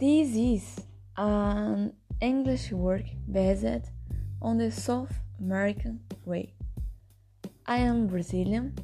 [0.00, 0.80] This is
[1.18, 1.92] an
[2.22, 3.92] English work based
[4.40, 6.54] on the South American way.
[7.66, 8.76] I am Brazilian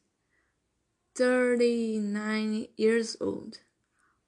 [1.14, 3.58] 39 years old,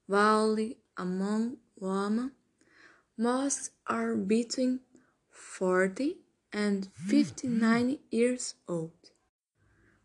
[0.07, 0.57] while
[0.95, 2.31] among women
[3.17, 4.79] most are between
[5.29, 6.22] 40
[6.53, 8.91] and 59 years old.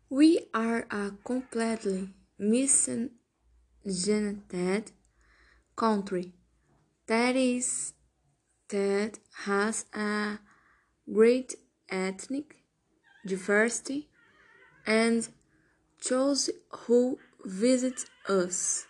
[0.09, 3.11] We are a completely miscegenated
[5.75, 6.33] country
[7.07, 7.93] that is
[8.69, 10.39] that has a
[11.11, 11.55] great
[11.89, 12.57] ethnic
[13.25, 14.09] diversity
[14.85, 15.27] and
[16.09, 18.85] those who visit us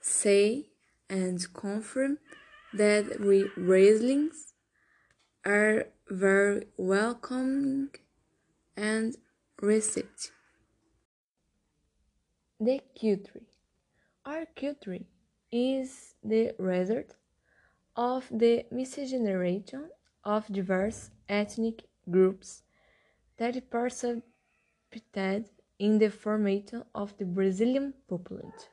[0.00, 0.66] say
[1.08, 2.18] and confirm
[2.72, 4.54] that we Brazilians
[5.44, 7.90] are very welcoming
[8.76, 9.16] and
[9.62, 10.32] receptive.
[12.58, 13.42] The culture.
[14.24, 14.98] Our culture
[15.52, 17.14] is the result
[17.96, 19.88] of the miscegenation
[20.24, 22.62] of diverse ethnic groups
[23.38, 25.48] that participated
[25.78, 28.72] in the formation of the Brazilian population.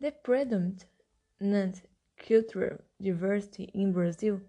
[0.00, 1.82] The predominant
[2.16, 4.40] cultural diversity in Brazil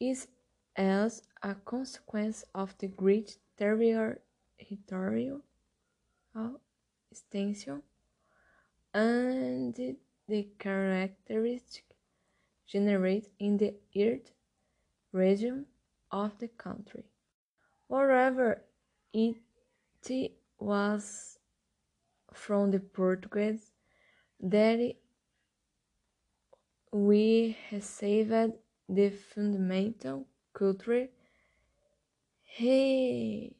[0.00, 0.28] is
[0.76, 4.20] as a consequence of the great territorial
[7.10, 7.82] extension
[8.92, 9.96] and
[10.28, 11.96] the characteristics
[12.66, 14.30] generated in the earth
[15.12, 15.66] region
[16.10, 17.04] of the country.
[17.88, 18.62] Moreover,
[19.12, 19.36] it
[20.58, 21.38] was
[22.32, 23.70] from the Portuguese
[24.40, 24.94] that
[26.92, 28.52] we received
[28.88, 31.06] the fundamental cultural
[32.56, 33.54] heritage,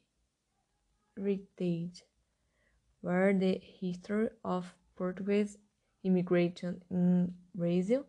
[3.01, 5.57] where the history of Portuguese
[6.03, 8.05] immigration in Brazil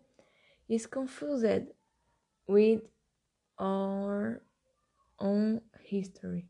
[0.68, 1.66] is confused
[2.46, 2.80] with
[3.58, 4.42] our
[5.18, 6.46] own history.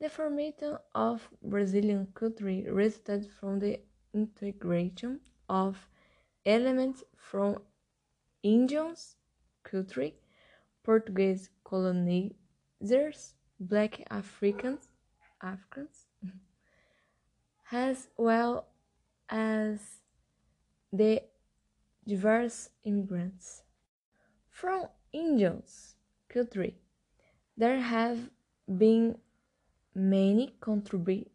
[0.00, 3.80] The formation of Brazilian culture resulted from the
[4.12, 5.88] integration of
[6.44, 7.62] elements from
[8.42, 9.16] Indians
[9.62, 10.10] culture,
[10.84, 14.88] Portuguese colonizers, black Africans,
[15.42, 16.06] Africans,
[17.72, 18.68] as well
[19.28, 19.80] as
[20.92, 21.22] the
[22.06, 23.62] diverse immigrants.
[24.50, 25.96] From Indians
[26.28, 26.74] country.
[27.56, 28.18] there have
[28.66, 29.16] been
[29.94, 31.30] many contributions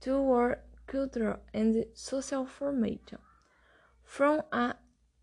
[0.00, 3.18] to our cultural and social formation.
[4.02, 4.74] From an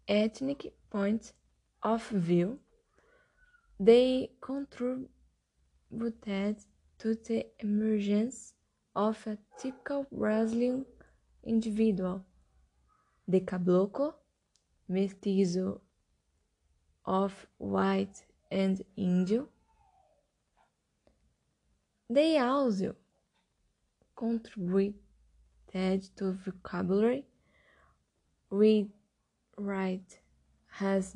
[0.08, 1.34] ethnic point
[1.81, 2.59] of view,
[3.79, 5.09] they contributed
[7.00, 8.53] to the emergence
[8.95, 10.85] of a typical Brazilian
[11.44, 12.25] individual,
[13.28, 14.13] the caboclo,
[14.88, 15.81] mestizo
[17.06, 19.48] of white and Indian.
[22.09, 22.95] They also
[24.15, 24.95] contributed
[26.18, 27.25] to vocabulary.
[28.50, 28.89] We
[29.57, 30.19] write
[30.68, 31.15] has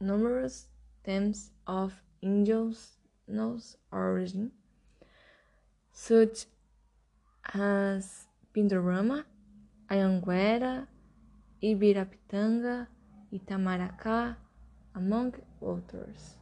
[0.00, 0.68] numerous
[1.04, 1.92] themes of
[2.22, 4.52] indigenous origin,
[5.92, 6.46] such
[7.54, 9.24] as Pindorama,
[9.90, 10.86] Anhanguera,
[11.62, 12.86] Ibirapitanga,
[13.32, 14.36] Itamaracá,
[14.94, 16.36] among others.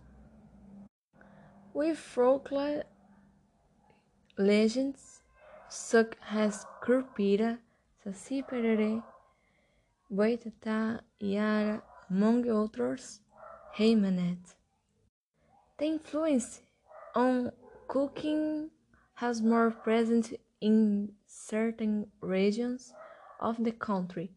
[1.73, 2.85] With folklore
[4.38, 5.23] legends
[5.69, 7.58] such as Curupira,
[8.05, 9.03] Saci Pererê,
[10.12, 13.20] Boitatá, Yara, among others,
[13.78, 14.55] Rei Manet.
[15.76, 16.62] The influence
[17.14, 17.50] on um
[17.88, 18.70] cooking
[19.14, 20.32] has more present
[20.62, 22.94] in certain regions
[23.38, 24.31] of the country,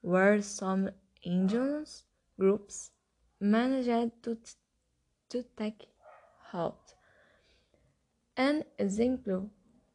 [0.00, 0.90] where some
[1.22, 2.02] indigenous
[2.36, 2.90] groups
[3.38, 4.36] managed to,
[5.28, 5.86] to take
[6.50, 6.94] hold.
[8.36, 9.50] An example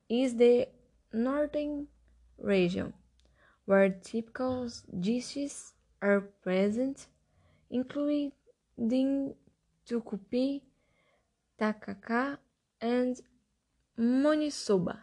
[0.08, 0.70] is the
[1.12, 1.88] northern
[2.38, 2.94] region,
[3.66, 4.70] where typical
[5.02, 7.08] dishes are present,
[7.70, 8.32] including
[9.86, 10.62] tucupi,
[11.60, 12.38] tacacá,
[12.82, 13.22] and
[13.98, 15.00] maniçoba.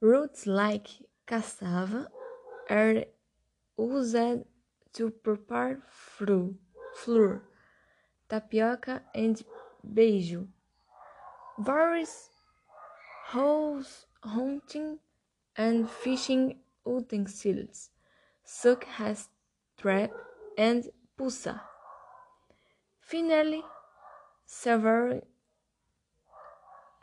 [0.00, 0.88] Roots like
[1.26, 2.08] cassava
[2.68, 3.04] are
[3.78, 4.44] used
[4.92, 7.42] to prepare flour,
[8.28, 9.42] tapioca, and
[9.94, 10.46] beiju.
[11.58, 12.30] Various
[13.26, 14.98] house hunting
[15.56, 17.90] and fishing utensils,
[18.44, 19.28] such as
[19.76, 20.10] trap
[20.56, 21.71] and pusa.
[23.12, 23.62] Finally,
[24.46, 25.20] several,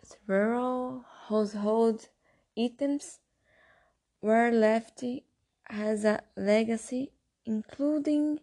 [0.02, 2.10] several household
[2.58, 3.20] items
[4.20, 5.04] were left
[5.70, 7.12] as a legacy,
[7.46, 8.40] including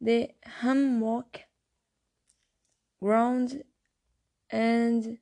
[0.00, 0.30] the
[0.62, 1.40] hammock,
[3.02, 3.64] ground,
[4.48, 5.18] and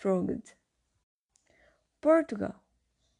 [0.00, 0.54] drugged.
[2.00, 2.54] Portugal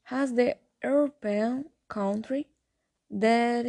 [0.05, 2.47] has the European country
[3.11, 3.67] that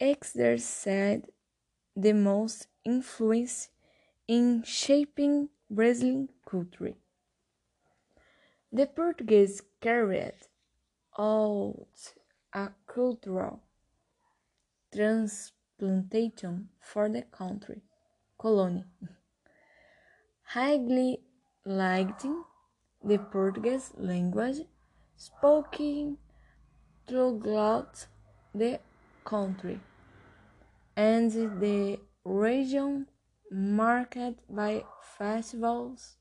[0.00, 1.26] exercised
[1.94, 3.68] the most influence
[4.28, 6.94] in shaping Brazilian culture.
[8.72, 10.34] The Portuguese carried
[11.18, 12.14] out
[12.52, 13.60] a cultural
[14.94, 17.82] transplantation for the country
[18.38, 18.84] colony,
[20.42, 21.20] highly
[21.64, 22.44] liking
[23.02, 24.60] the Portuguese language
[25.16, 26.18] spoken
[27.06, 28.06] throughout
[28.54, 28.78] the
[29.24, 29.80] country
[30.96, 31.30] and
[31.60, 33.06] the region
[33.50, 34.84] marked by
[35.16, 36.18] festivals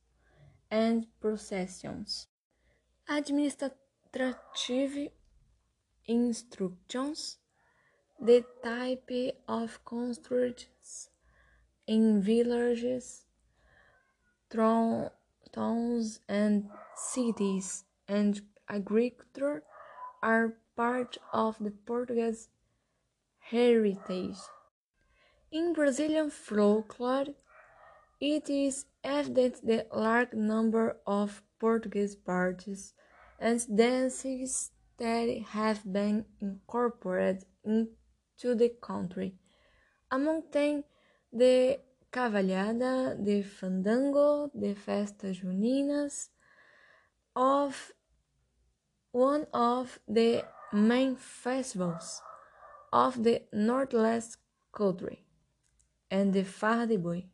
[0.71, 2.27] and processions.
[3.09, 3.73] Administrative
[6.05, 7.39] instructions,
[8.19, 9.11] the type
[9.47, 11.09] of constructions
[11.87, 13.25] in villages,
[14.49, 19.63] towns and cities, and agriculture
[20.21, 22.49] are part of the Portuguese
[23.39, 24.37] heritage.
[25.55, 27.27] In Brazilian folklore,
[28.19, 32.93] it is evident the large number of Portuguese parties
[33.39, 39.35] and dances that have been incorporated into the country.
[40.11, 40.83] Among them,
[41.31, 41.79] the
[42.11, 46.31] cavalhada, the fandango, the festas juninas,
[47.33, 47.93] of
[49.13, 50.43] one of the
[50.73, 52.21] main festivals
[52.91, 54.35] of the Northwest
[54.73, 55.24] country,
[56.09, 56.43] and the
[56.97, 57.25] Boi.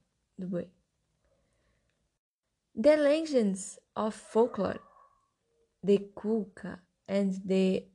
[2.73, 4.79] The legends of folklore,
[5.83, 7.85] the Cuca and the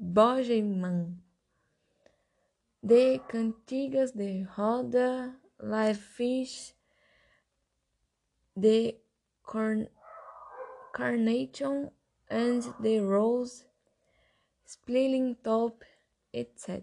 [0.00, 1.16] Bogeyman,
[2.82, 6.72] the Cantigas de Roda, Live Fish,
[8.56, 8.96] the
[9.42, 9.88] corn
[10.92, 11.90] carnation
[12.28, 13.64] and the rose,
[14.64, 15.84] splitting top,
[16.32, 16.82] etc.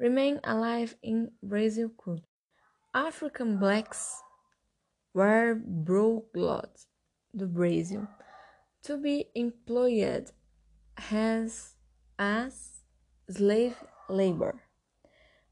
[0.00, 2.24] remain alive in Brazil culture.
[2.94, 4.22] African blacks
[5.14, 6.86] were brought
[7.38, 8.08] to Brazil
[8.82, 10.32] to be employed
[11.10, 11.76] as,
[12.18, 12.82] as
[13.28, 13.76] slave
[14.08, 14.54] labor.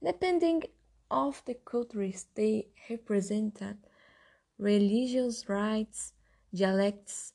[0.02, 0.62] Depending
[1.10, 3.76] of the countries they represented,
[4.58, 6.14] religious rites,
[6.54, 7.34] dialects,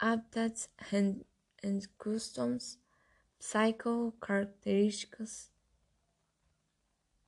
[0.00, 1.24] habitats, and,
[1.62, 2.78] and customs,
[3.38, 5.49] psycho characteristics,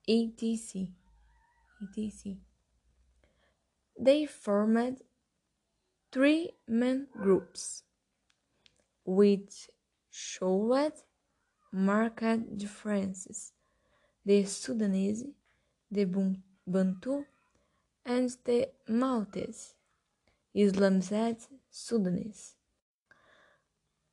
[0.08, 0.88] etc.
[1.82, 2.36] etc.
[3.98, 5.02] They formed
[6.10, 7.84] three main groups,
[9.04, 9.68] which
[10.10, 10.92] showed
[11.72, 13.52] marked differences
[14.24, 15.24] the Sudanese,
[15.90, 16.04] the
[16.66, 17.24] Bantu,
[18.04, 19.74] and the Malês,
[20.54, 22.54] Islamized Sudanese.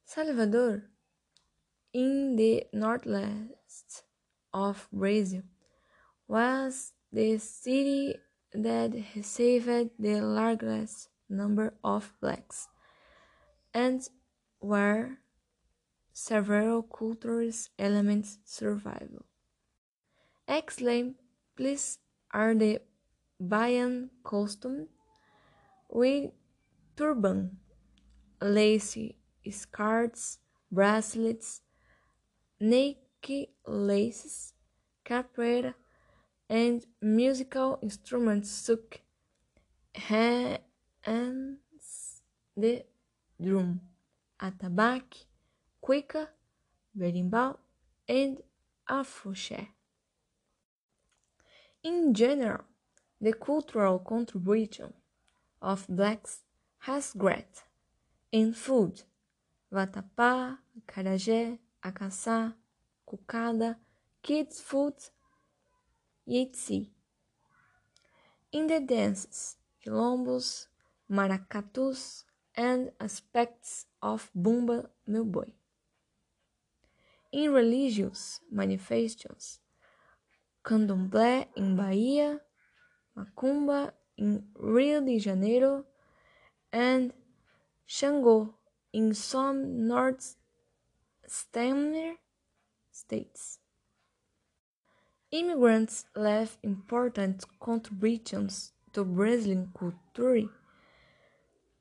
[0.06, 0.84] Salvador,
[1.94, 4.04] in the northwest
[4.54, 5.44] of Brazil,
[6.30, 8.16] was the city
[8.54, 12.68] that received the largest number of blacks,
[13.74, 14.08] and
[14.60, 15.18] where
[16.14, 19.10] several cultural elements survive.
[21.56, 21.98] Please,
[22.32, 22.80] are the
[23.42, 24.88] Bahian costume
[25.90, 26.32] with
[26.96, 27.58] turban,
[28.42, 29.18] lacy
[29.50, 30.38] scarves,
[30.72, 31.62] bracelets,
[32.60, 32.98] neck
[33.66, 34.54] laces,
[35.04, 35.74] capoeira,
[36.50, 39.02] and musical instruments such
[40.10, 40.60] as
[42.58, 42.84] the
[43.42, 43.80] drum,
[44.42, 45.26] atabaque,
[45.82, 46.28] cuica,
[46.98, 47.58] berimbau,
[48.08, 48.42] and
[48.90, 49.68] afoxé.
[51.84, 52.66] In general,
[53.22, 54.94] the cultural contribution
[55.62, 56.44] of blacks
[56.80, 57.64] has great
[58.32, 59.04] in food,
[59.72, 62.54] vatapá, acarajé, acaçá,
[63.06, 63.78] cocada,
[64.22, 64.96] kids food,
[66.30, 66.90] yitzi.
[68.52, 70.68] In the dances, quilombos,
[71.10, 75.54] maracatus, and aspects of Bumba Meu Boi.
[77.32, 79.60] In religious manifestations,
[80.64, 82.42] candomblé in Bahia,
[83.16, 85.86] macumba in Rio de Janeiro,
[86.72, 87.14] and
[87.86, 88.56] Shango
[88.94, 92.18] in some northeastern
[92.92, 93.60] states.
[95.32, 100.50] Immigrants left important contributions to Brazilian culture.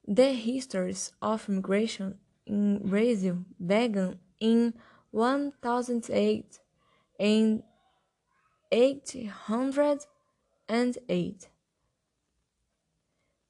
[0.06, 4.74] The histories of immigration in Brazil began in
[5.12, 6.60] 1008
[7.18, 7.62] and
[8.70, 11.48] 808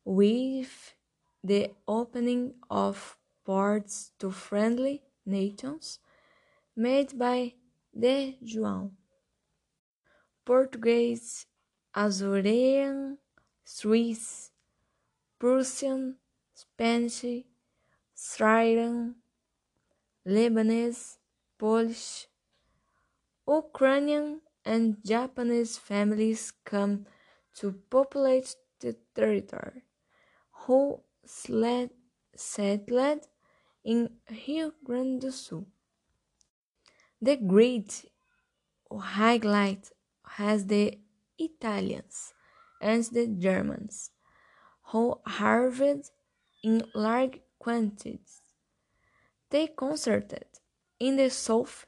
[0.05, 0.95] with
[1.43, 5.99] the opening of ports to friendly nations
[6.77, 7.55] made by
[7.93, 8.93] the João.
[10.49, 11.45] Portuguese,
[11.95, 13.19] Azorean,
[13.65, 14.51] Swiss,
[15.39, 16.17] Prussian,
[16.55, 17.45] Spanish,
[18.15, 19.17] Syrian,
[20.27, 21.19] Lebanese,
[21.59, 22.29] Polish,
[23.47, 27.05] Ukrainian, and Japanese families come
[27.57, 29.83] to populate the territory,
[30.63, 31.91] who settled
[33.85, 35.67] in Rio Grande do Sul.
[37.21, 38.07] The great
[38.91, 39.93] highlight
[40.37, 40.99] has the
[41.39, 42.35] Italians
[42.81, 44.11] and the Germans,
[44.93, 46.11] who arrived
[46.63, 48.43] in large quantities.
[49.51, 50.47] They concerted
[50.99, 51.87] in the south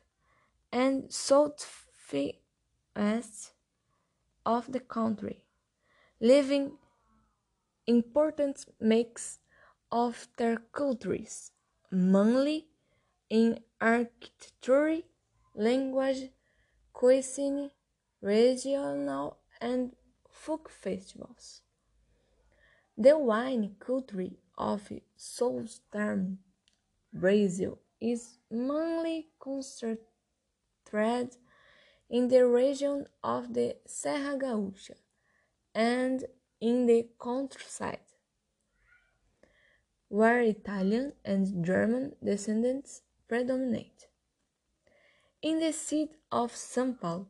[0.72, 2.32] and southwest
[4.46, 5.44] of the country,
[6.20, 6.78] leaving
[7.86, 9.38] important mix
[9.90, 11.50] of their cultures,
[11.90, 12.68] mainly
[13.28, 15.02] in architecture,
[15.54, 16.30] language,
[16.92, 17.70] cuisine,
[18.20, 19.92] regional and
[20.28, 21.62] folk festivals.
[22.96, 26.38] The wine country of southern
[27.12, 30.06] Brazil is mainly concentrated
[32.10, 34.96] in the region of the Serra Gaúcha
[35.74, 36.24] and
[36.60, 38.00] in the countryside,
[40.08, 44.08] where Italian and German descendants predominate.
[45.40, 47.28] In the city of São Paulo,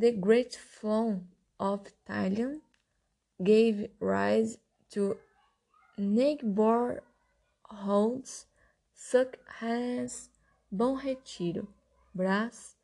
[0.00, 1.20] the great flow
[1.58, 2.62] of Italian
[3.44, 4.56] gave rise
[4.90, 5.18] to
[5.98, 7.02] neighborhoods
[8.94, 10.30] such as
[10.72, 11.68] Bom Retiro,
[12.16, 12.76] Brás,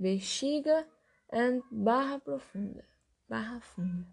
[0.00, 0.84] Bexiga,
[1.30, 2.82] and Barra Profunda,
[3.28, 4.06] Barra Funda,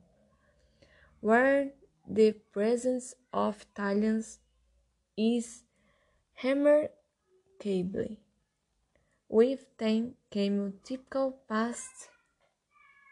[1.22, 1.74] where
[2.10, 4.40] the presence of Italians
[5.16, 5.62] is
[6.44, 8.18] remarkable.
[9.30, 12.10] With them came a typical past,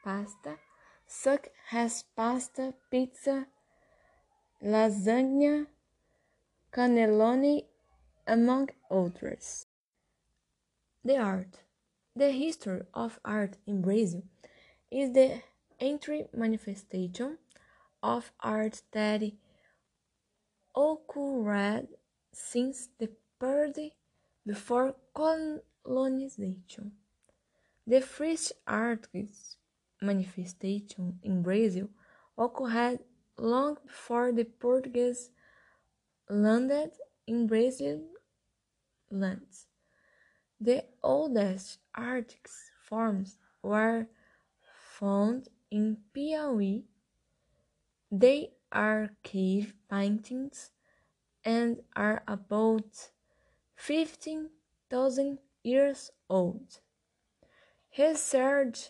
[0.06, 0.60] pasta,
[1.08, 3.48] such as pasta, pizza,
[4.64, 5.66] lasagna,
[6.72, 7.66] cannelloni,
[8.28, 9.66] among others.
[11.04, 11.62] The art.
[12.16, 14.24] The history of art in Brazil
[14.90, 15.42] is the
[15.80, 17.40] entry manifestation
[18.02, 19.24] of art that
[20.76, 21.88] occurred
[22.32, 23.10] since the
[23.40, 23.92] period
[24.46, 26.94] before colonization.
[27.86, 29.58] The first artist
[30.06, 31.90] manifestation in Brazil
[32.38, 33.00] occurred
[33.38, 35.32] long before the Portuguese
[36.30, 36.92] landed
[37.28, 38.02] in Brazil
[39.12, 39.68] lands.
[40.60, 44.08] The oldest artist forms were
[44.98, 46.84] found in Piauí.
[48.12, 50.72] They are cave paintings
[51.44, 53.12] and are about
[53.76, 56.80] 15,000 years old.
[57.98, 58.90] Research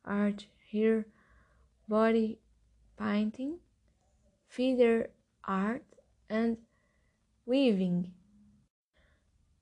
[0.03, 1.07] art here
[1.87, 2.39] body
[2.97, 3.59] painting,
[4.47, 5.09] feather
[5.43, 5.85] art,
[6.29, 6.57] and
[7.45, 8.13] weaving.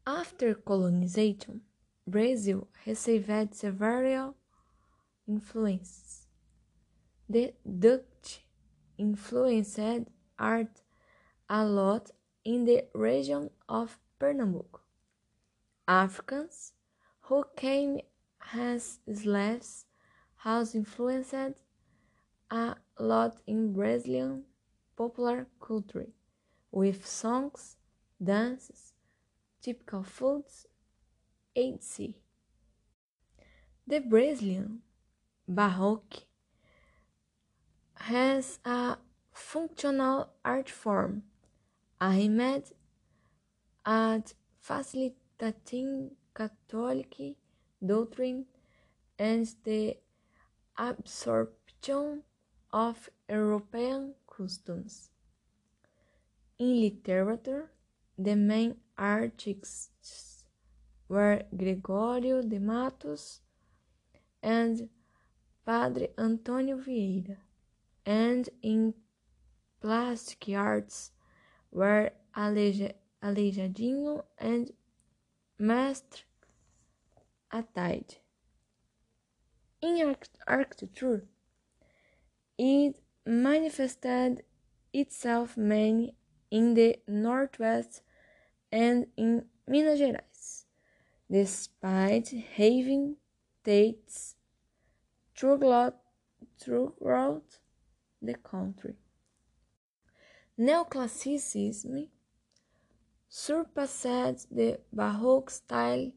[0.07, 1.61] After colonization,
[2.07, 4.35] Brazil received several
[5.27, 6.27] influences.
[7.27, 8.45] The Dutch
[8.97, 9.79] influenced
[10.37, 10.81] art
[11.49, 12.11] a lot
[12.43, 14.81] in the region of Pernambuco.
[15.87, 16.73] Africans
[17.21, 17.99] who came
[18.53, 19.85] as slaves
[20.37, 21.64] has influenced
[22.49, 24.43] a lot in Brazilian
[24.95, 26.07] popular culture
[26.71, 27.77] with songs,
[28.23, 28.93] dances,
[29.61, 30.67] typical foods,
[31.55, 32.13] etc.
[33.87, 34.81] The Brazilian
[35.47, 36.25] Baroque
[37.95, 38.97] has a
[39.31, 41.23] functional art form
[42.01, 42.71] aimed
[43.85, 47.37] at facilitating Catholic
[47.85, 48.45] doctrine
[49.17, 49.97] and the
[50.77, 52.23] absorption
[52.75, 55.09] of European customs.
[56.59, 57.71] In literature,
[58.17, 60.43] the main artists
[61.07, 63.39] were Gregorio de Matos
[64.43, 64.89] and
[65.65, 67.37] Padre Antonio Vieira,
[68.05, 68.93] and in
[69.79, 71.11] plastic arts
[71.71, 74.71] were Aleijadinho and
[75.57, 76.25] Mestre
[77.53, 78.17] Ataide.
[79.81, 81.23] In architecture,
[82.57, 84.43] it manifested
[84.93, 86.15] itself mainly
[86.51, 88.01] in the Northwest
[88.71, 90.65] and in Minas Gerais,
[91.29, 93.17] despite having
[93.63, 94.35] dates
[95.35, 95.97] throughout
[98.21, 98.95] the country.
[100.57, 102.07] Neoclassicism
[103.27, 106.11] surpassed the Baroque style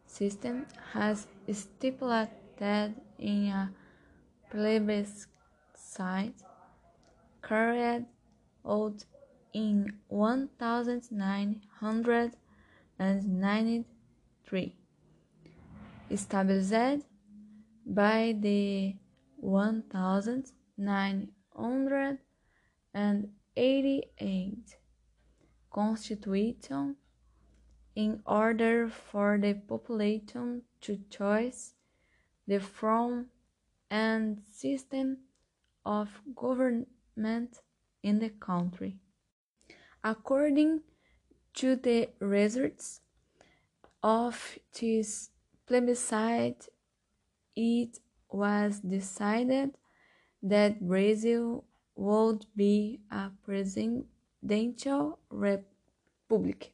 [0.07, 3.73] system has stipulated in a
[4.51, 6.35] plebiscite
[7.42, 8.05] carried
[8.68, 9.05] out
[9.55, 9.90] in
[12.99, 14.77] 1993,
[16.11, 17.07] established
[17.87, 18.94] by the
[23.57, 24.77] 1988
[25.71, 26.97] constitution
[27.95, 31.75] in order for the population to choose
[32.47, 33.27] the form
[33.90, 35.19] and system
[35.87, 37.61] of government
[38.03, 38.97] in the country.
[40.03, 40.81] According
[41.55, 43.01] to the results
[44.03, 45.31] of this
[45.67, 46.69] plebiscite,
[47.55, 49.71] it was decided
[50.43, 51.64] that Brazil
[51.96, 56.72] would be a presidential republic.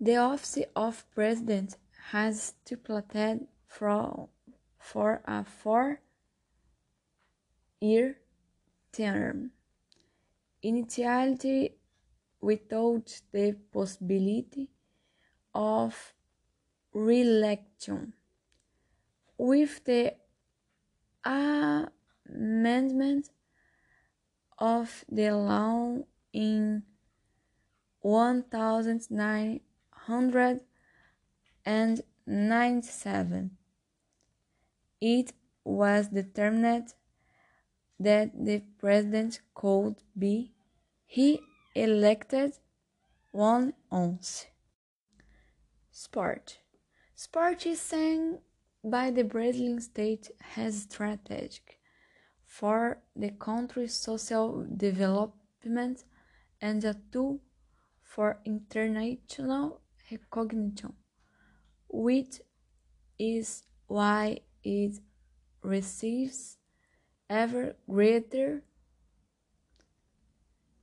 [0.00, 1.76] The office of president
[2.10, 4.28] has stipulated for,
[4.78, 6.00] for a four
[7.80, 8.16] year
[8.92, 9.50] term,
[10.62, 11.74] initially
[12.40, 14.70] without the possibility
[15.54, 16.14] of
[16.92, 18.14] re-election.
[19.38, 20.14] With the
[21.24, 23.30] amendment
[24.62, 25.98] of the law
[26.32, 26.84] in
[31.64, 33.50] 1997,
[35.00, 35.32] it
[35.64, 36.94] was determined
[37.98, 40.52] that the president could be
[41.06, 41.40] he
[41.74, 42.52] elected
[43.32, 44.46] one once.
[45.90, 46.58] Sport.
[47.16, 48.38] Sport is seen
[48.84, 51.81] by the Brazilian state as strategic
[52.52, 56.04] for the country's social development
[56.60, 57.40] and a tool
[58.02, 60.92] for international recognition,
[61.88, 62.42] which
[63.18, 65.00] is why it
[65.62, 66.58] receives
[67.30, 68.62] ever greater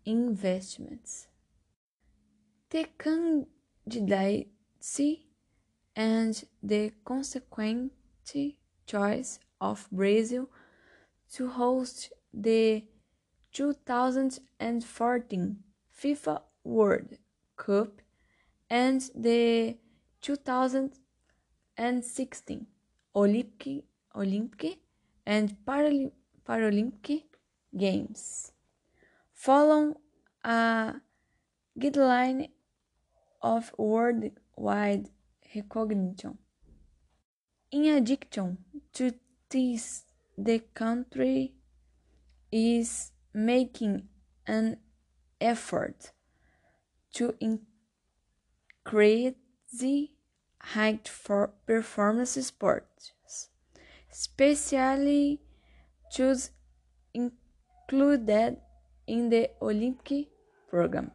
[0.05, 1.27] investments.
[2.71, 2.87] The
[3.85, 5.27] candidacy
[5.95, 7.91] and the consequent
[8.87, 10.49] choice of Brazil
[11.33, 12.85] to host the
[13.53, 15.57] 2014
[16.01, 17.17] FIFA World
[17.55, 18.01] Cup
[18.69, 19.77] and the
[20.21, 22.67] 2016
[23.15, 23.83] Olympic,
[24.15, 24.77] Olympic
[25.25, 27.23] and Paralympic
[27.75, 28.51] Games
[29.33, 29.95] follow
[30.43, 30.93] a
[31.79, 32.49] guideline
[33.41, 35.09] of worldwide
[35.55, 36.37] recognition.
[37.71, 38.57] In addition
[38.93, 39.13] to
[39.49, 40.05] this,
[40.41, 41.53] the country
[42.49, 44.07] is making
[44.47, 44.77] an
[45.41, 46.11] effort
[47.13, 49.33] to increase
[49.79, 50.09] the
[50.61, 53.11] height for performance sports,
[54.11, 55.41] especially
[56.17, 56.51] those
[57.13, 58.57] included
[59.07, 60.27] in the Olympic
[60.69, 61.11] program.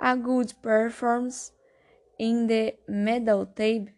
[0.00, 1.52] A good performance
[2.18, 3.92] in the medal table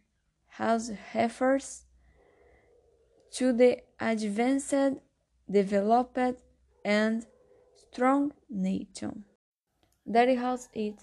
[0.49, 1.85] has refers
[3.31, 3.79] to the
[4.11, 4.75] advanced,
[5.51, 6.41] developed,
[6.85, 7.27] and
[7.75, 9.25] strong nation.
[10.07, 10.99] That is it.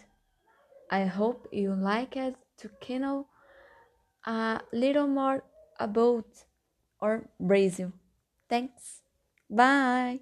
[0.89, 3.27] I hope you like it to know
[4.25, 5.43] a little more
[5.79, 6.27] about
[7.01, 7.91] our Brazil.
[8.49, 9.01] Thanks.
[9.49, 10.21] Bye.